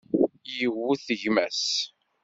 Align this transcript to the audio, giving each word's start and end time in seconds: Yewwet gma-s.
Yewwet 0.57 1.07
gma-s. 1.21 1.65